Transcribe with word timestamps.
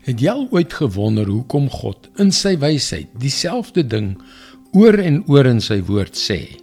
Het 0.00 0.22
jy 0.24 0.32
al 0.32 0.46
ooit 0.48 0.72
gewonder 0.72 1.28
hoekom 1.28 1.66
God 1.68 2.06
in 2.22 2.30
sy 2.32 2.54
wysheid 2.60 3.10
dieselfde 3.20 3.82
ding 3.84 4.14
oor 4.72 4.96
en 4.96 5.18
oor 5.28 5.48
in 5.50 5.60
sy 5.60 5.76
woord 5.84 6.16
sê? 6.16 6.56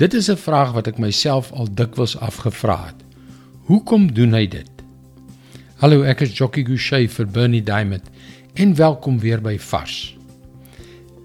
Dit 0.00 0.14
is 0.14 0.30
'n 0.30 0.40
vraag 0.40 0.72
wat 0.72 0.86
ek 0.88 0.98
myself 0.98 1.52
al 1.52 1.68
dikwels 1.68 2.16
afgevra 2.16 2.86
het. 2.86 3.00
Hoekom 3.68 4.14
doen 4.14 4.32
hy 4.32 4.46
dit? 4.46 4.70
Hallo, 5.76 6.02
ek 6.02 6.20
is 6.20 6.32
Jockey 6.38 6.64
Gouchee 6.64 7.08
vir 7.08 7.26
Bernie 7.26 7.62
Diamond 7.62 8.02
en 8.54 8.74
welkom 8.74 9.18
weer 9.18 9.40
by 9.40 9.58
Vars. 9.58 10.16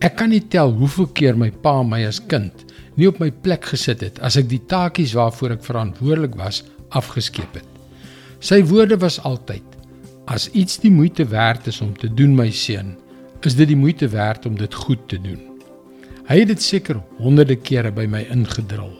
Ek 0.02 0.16
kan 0.16 0.30
nie 0.30 0.48
tel 0.48 0.71
hoeveel 0.71 1.08
keer 1.08 1.38
my 1.38 1.52
pa 1.52 1.84
my 1.84 2.06
as 2.06 2.20
kind 2.20 2.66
nie 2.96 3.08
op 3.08 3.20
my 3.20 3.32
plek 3.32 3.66
gesit 3.66 4.02
het 4.02 4.20
as 4.20 4.36
ek 4.36 4.50
die 4.50 4.66
taakies 4.68 5.14
waarvoor 5.14 5.52
ek 5.52 5.64
verantwoordelik 5.64 6.36
was 6.36 6.64
afgeskeep 6.90 7.54
het. 7.54 7.68
Sy 8.40 8.64
woorde 8.64 8.98
was 8.98 9.20
altyd: 9.24 9.69
As 10.30 10.46
iets 10.54 10.77
die 10.77 10.91
moeite 10.93 11.25
werd 11.25 11.68
is 11.68 11.79
om 11.82 11.96
te 11.97 12.07
doen, 12.14 12.36
my 12.37 12.51
seun, 12.54 12.93
is 13.42 13.56
dit 13.57 13.71
die 13.71 13.78
moeite 13.79 14.11
werd 14.14 14.46
om 14.46 14.57
dit 14.60 14.74
goed 14.78 15.07
te 15.10 15.18
doen. 15.21 15.39
Hy 16.29 16.43
het 16.43 16.51
dit 16.51 16.61
seker 16.61 17.00
honderde 17.18 17.56
kere 17.57 17.89
by 17.89 18.06
my 18.06 18.21
ingedrul. 18.29 18.93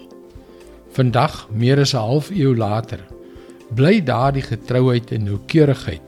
Vandag, 0.97 1.43
meer 1.53 1.77
as 1.79 1.93
'n 1.93 2.01
half 2.01 2.31
eeu 2.31 2.55
later, 2.57 3.05
bly 3.75 4.01
daardie 4.01 4.41
getrouheid 4.41 5.11
en 5.11 5.23
noukeurigheid 5.23 6.01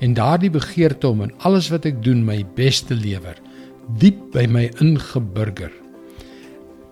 en 0.00 0.14
daardie 0.14 0.50
begeerte 0.50 1.08
om 1.08 1.22
in 1.22 1.32
alles 1.38 1.70
wat 1.72 1.86
ek 1.86 2.02
doen 2.02 2.24
my 2.24 2.44
bes 2.54 2.82
te 2.82 2.94
lewer 2.94 3.40
diep 3.98 4.18
by 4.32 4.44
my 4.46 4.68
ingeburger. 4.80 5.72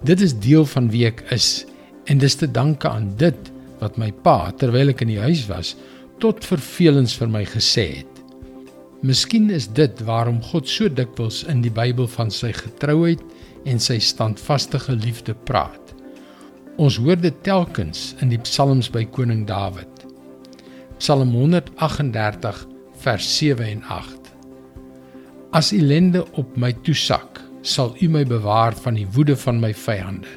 Dit 0.02 0.20
is 0.20 0.38
deel 0.38 0.64
van 0.64 0.88
wie 0.90 1.06
ek 1.06 1.20
is 1.30 1.66
en 2.04 2.18
dis 2.18 2.34
te 2.34 2.50
danke 2.50 2.88
aan 2.88 3.12
dit 3.16 3.52
wat 3.80 3.96
my 3.96 4.12
pa 4.12 4.52
terwyl 4.56 4.88
ek 4.88 5.02
in 5.02 5.08
die 5.08 5.20
huis 5.20 5.46
was 5.46 5.76
tot 6.22 6.44
vervelings 6.46 7.14
vir 7.18 7.30
my 7.30 7.44
gesê 7.48 7.86
het. 8.00 8.20
Miskien 9.04 9.50
is 9.52 9.66
dit 9.68 10.00
waarom 10.08 10.40
God 10.42 10.68
so 10.70 10.88
dikwels 10.88 11.42
in 11.52 11.60
die 11.64 11.72
Bybel 11.72 12.06
van 12.08 12.30
sy 12.32 12.54
getrouheid 12.56 13.20
en 13.68 13.80
sy 13.80 13.98
standvaste 14.00 14.80
liefde 14.96 15.34
praat. 15.48 15.92
Ons 16.80 16.96
hoor 16.98 17.16
dit 17.20 17.36
telkens 17.44 18.14
in 18.24 18.32
die 18.32 18.40
psalms 18.42 18.88
by 18.90 19.04
koning 19.04 19.44
Dawid. 19.46 20.06
Psalm 20.98 21.34
138 21.36 22.64
vers 23.04 23.28
7 23.38 23.66
en 23.66 23.82
8. 23.82 24.32
As 25.54 25.72
ellende 25.76 26.24
op 26.40 26.56
my 26.56 26.72
toesak, 26.82 27.42
sal 27.62 27.94
U 28.00 28.08
my 28.08 28.24
bewaar 28.24 28.74
van 28.74 28.96
die 28.98 29.06
woede 29.14 29.36
van 29.36 29.60
my 29.60 29.74
vyande. 29.74 30.28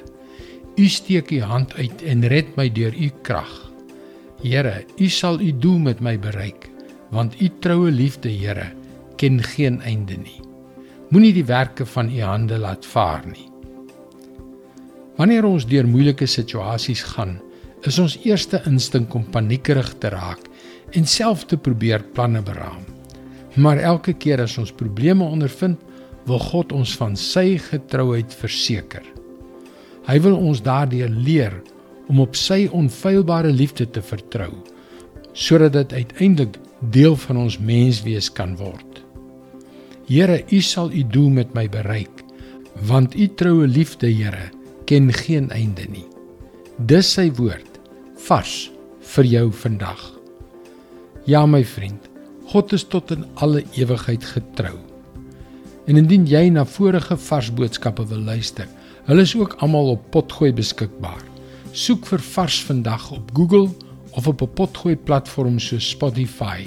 U 0.77 0.85
steek 0.87 1.31
U 1.31 1.41
hand 1.41 1.73
uit 1.79 2.03
en 2.03 2.27
red 2.27 2.53
my 2.55 2.69
deur 2.69 2.93
U 2.93 3.09
krag. 3.23 3.66
Here, 4.43 4.83
U 5.01 5.07
sal 5.09 5.41
U 5.41 5.51
doel 5.57 5.79
met 5.87 6.01
my 6.03 6.13
bereik, 6.21 6.69
want 7.09 7.39
U 7.41 7.49
troue 7.61 7.91
liefde, 7.91 8.29
Here, 8.29 8.69
ken 9.17 9.41
geen 9.41 9.81
einde 9.81 10.17
nie. 10.21 10.41
Moenie 11.09 11.33
die 11.33 11.45
werke 11.47 11.85
van 11.89 12.11
U 12.13 12.21
hande 12.21 12.59
laat 12.61 12.85
vaar 12.85 13.25
nie. 13.25 13.47
Wanneer 15.17 15.47
ons 15.49 15.65
deur 15.65 15.87
moeilike 15.89 16.27
situasies 16.29 17.01
gaan, 17.15 17.39
is 17.87 17.97
ons 18.01 18.17
eerste 18.25 18.61
instink 18.69 19.15
om 19.17 19.25
paniekerig 19.33 19.95
te 20.01 20.11
raak 20.13 20.45
en 20.93 21.09
self 21.09 21.47
te 21.49 21.57
probeer 21.57 22.05
planne 22.13 22.43
beraam. 22.45 22.83
Maar 23.57 23.81
elke 23.81 24.13
keer 24.13 24.43
as 24.43 24.57
ons 24.61 24.73
probleme 24.73 25.25
ondervind, 25.25 25.81
wil 26.27 26.41
God 26.43 26.73
ons 26.75 26.93
van 26.99 27.15
sy 27.17 27.55
getrouheid 27.69 28.33
verseker. 28.35 29.05
Hy 30.07 30.17
wil 30.23 30.37
ons 30.37 30.61
daardeur 30.61 31.09
leer 31.09 31.55
om 32.07 32.21
op 32.23 32.35
sy 32.35 32.65
onfeilbare 32.71 33.51
liefde 33.51 33.89
te 33.89 34.01
vertrou 34.01 34.51
sodat 35.37 35.75
dit 35.75 35.93
uiteindelik 35.93 36.55
deel 36.79 37.15
van 37.27 37.37
ons 37.37 37.59
menswees 37.61 38.31
kan 38.33 38.55
word. 38.57 39.03
Here, 40.09 40.39
U 40.49 40.61
sal 40.65 40.89
U 40.89 41.03
doel 41.13 41.29
met 41.29 41.53
my 41.53 41.67
bereik, 41.69 42.23
want 42.89 43.13
U 43.13 43.27
troue 43.37 43.67
liefde, 43.67 44.09
Here, 44.09 44.49
ken 44.89 45.11
geen 45.13 45.51
einde 45.53 45.85
nie. 45.91 46.07
Dis 46.89 47.11
sy 47.13 47.27
woord 47.37 47.77
vars 48.27 48.71
vir 49.13 49.29
jou 49.29 49.45
vandag. 49.53 50.01
Ja 51.29 51.45
my 51.45 51.61
vriend, 51.65 52.09
God 52.47 52.73
is 52.73 52.87
tot 52.87 53.11
in 53.11 53.25
alle 53.35 53.61
ewigheid 53.75 54.23
getrou. 54.25 54.77
En 55.87 55.99
indien 55.99 56.25
jy 56.27 56.47
na 56.49 56.65
vorige 56.65 57.17
vars 57.29 57.53
boodskappe 57.53 58.07
wil 58.09 58.25
luister, 58.25 58.67
Hulle 59.07 59.23
is 59.23 59.31
ook 59.39 59.53
almal 59.63 59.93
op 59.93 60.09
Potgooi 60.11 60.49
beskikbaar. 60.51 61.21
Soek 61.77 62.07
vir 62.09 62.23
Vars 62.25 62.55
vandag 62.65 63.11
op 63.13 63.29
Google 63.37 63.69
of 64.17 64.27
op 64.27 64.41
'n 64.41 64.53
Potgooi 64.53 64.95
platform 64.95 65.59
soos 65.59 65.89
Spotify. 65.89 66.65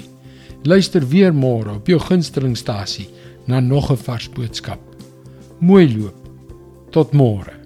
Luister 0.63 1.07
weer 1.07 1.33
môre 1.33 1.75
op 1.75 1.87
jou 1.87 1.99
gunstelingstasie 1.99 3.09
na 3.45 3.59
nog 3.59 3.91
'n 3.91 3.97
vars 3.97 4.29
boodskap. 4.29 4.79
Mooi 5.59 5.97
loop. 5.97 6.15
Tot 6.89 7.11
môre. 7.11 7.60